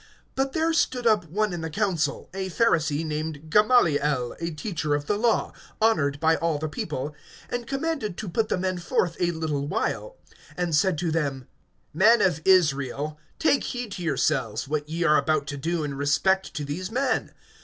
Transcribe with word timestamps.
(34)But 0.35 0.53
there 0.53 0.73
stood 0.73 1.05
up 1.05 1.29
one 1.29 1.53
in 1.53 1.61
the 1.61 1.69
council, 1.69 2.27
a 2.33 2.49
Pharisee, 2.49 3.05
named 3.05 3.51
Gamaliel, 3.51 4.35
a 4.39 4.49
teacher 4.49 4.95
of 4.95 5.05
the 5.05 5.15
law, 5.15 5.53
honored 5.79 6.19
by 6.19 6.37
all 6.37 6.57
the 6.57 6.67
people, 6.67 7.13
and 7.51 7.67
commanded 7.67 8.17
to 8.17 8.27
put 8.27 8.49
the 8.49 8.57
men 8.57 8.79
forth 8.79 9.15
a 9.19 9.29
little 9.29 9.67
while; 9.67 10.17
(35)and 10.57 10.73
said 10.73 10.97
to 10.97 11.11
them: 11.11 11.47
Men 11.93 12.19
of 12.19 12.41
Israel, 12.45 13.19
take 13.37 13.63
heed 13.63 13.91
to 13.91 14.01
yourselves, 14.01 14.67
what 14.67 14.89
ye 14.89 15.03
are 15.03 15.19
about 15.19 15.45
to 15.45 15.57
do 15.57 15.83
in 15.83 15.93
respect 15.93 16.51
to 16.55 16.65
these 16.65 16.89
men. 16.89 17.31